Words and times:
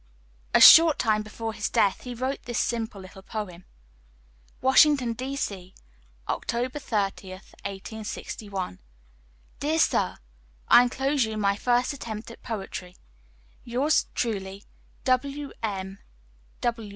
A 0.55 0.59
short 0.59 0.97
time 0.97 1.21
before 1.21 1.53
his 1.53 1.69
death 1.69 2.05
he 2.05 2.15
wrote 2.15 2.41
this 2.45 2.57
simple 2.59 2.99
little 2.99 3.21
poem: 3.21 3.65
"WASHINGTON, 4.61 5.13
D. 5.13 5.35
C., 5.35 5.75
October 6.27 6.79
30, 6.79 7.29
1861. 7.33 8.79
DEAR 9.59 9.77
SIR: 9.77 10.17
I 10.69 10.81
enclose 10.81 11.25
you 11.25 11.37
my 11.37 11.55
first 11.55 11.93
attempt 11.93 12.31
at 12.31 12.41
poetry. 12.41 12.95
"Yours 13.63 14.07
truly, 14.15 14.63
"WM. 15.05 15.99